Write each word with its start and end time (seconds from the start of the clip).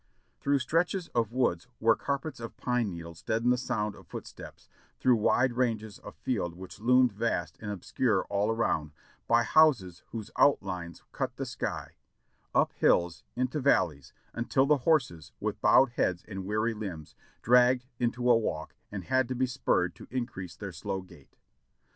Through 0.39 0.57
stretches 0.57 1.09
of 1.09 1.31
woods 1.31 1.67
where 1.77 1.93
carpets 1.93 2.39
of 2.39 2.57
pine 2.57 2.89
needles 2.89 3.21
deadened 3.21 3.53
the 3.53 3.57
sound 3.59 3.93
of 3.93 4.07
footsteps, 4.07 4.67
through 4.99 5.17
wide 5.17 5.53
ranges 5.53 5.99
of 5.99 6.15
field 6.15 6.55
which 6.55 6.79
loomed 6.79 7.11
vast 7.13 7.55
and 7.61 7.69
obscure 7.69 8.23
all 8.23 8.49
around, 8.49 8.93
by 9.27 9.43
houses 9.43 10.01
whose 10.09 10.31
out 10.37 10.63
lines 10.63 11.03
cut 11.11 11.35
the 11.35 11.45
sky, 11.45 11.97
up 12.55 12.73
hills, 12.73 13.21
into 13.35 13.59
valleys, 13.59 14.11
until 14.33 14.65
the 14.65 14.77
horses, 14.89 15.33
with 15.39 15.61
bowed 15.61 15.89
heads 15.91 16.23
and 16.27 16.47
weary 16.47 16.73
limbs, 16.73 17.13
dragged 17.43 17.85
into 17.99 18.27
a 18.27 18.35
walk 18.35 18.73
and 18.91 19.03
had 19.03 19.27
to 19.27 19.35
be 19.35 19.45
spurred 19.45 19.93
to 19.93 20.07
increase 20.09 20.55
their 20.55 20.71
slow 20.73 21.01
gait. 21.03 21.35